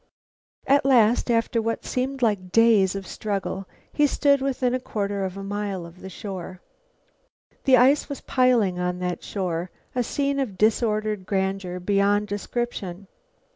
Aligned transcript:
At 0.65 0.83
last, 0.83 1.29
after 1.29 1.61
what 1.61 1.85
seemed 1.85 2.23
days 2.51 2.95
of 2.95 3.05
struggle, 3.05 3.67
he 3.93 4.07
stood 4.07 4.41
within 4.41 4.73
a 4.73 4.79
quarter 4.79 5.23
of 5.23 5.37
a 5.37 5.43
mile 5.43 5.85
of 5.85 6.01
the 6.01 6.09
shore. 6.09 6.59
The 7.65 7.77
ice 7.77 8.09
was 8.09 8.21
piling 8.21 8.79
on 8.79 8.97
that 8.97 9.21
shore, 9.23 9.69
a 9.93 10.01
scene 10.01 10.39
of 10.39 10.57
disordered 10.57 11.27
grandeur 11.27 11.79
beyond 11.79 12.29
description. 12.29 13.05